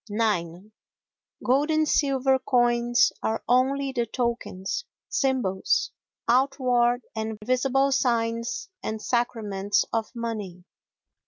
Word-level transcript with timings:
ix 0.09 0.63
Gold 1.45 1.69
and 1.69 1.87
silver 1.87 2.39
coins 2.39 3.11
are 3.21 3.43
only 3.47 3.91
the 3.91 4.07
tokens, 4.07 4.83
symbols, 5.09 5.91
outward 6.27 7.03
and 7.15 7.37
visible 7.45 7.91
signs 7.91 8.67
and 8.81 8.99
sacraments 8.99 9.85
of 9.93 10.09
money. 10.15 10.63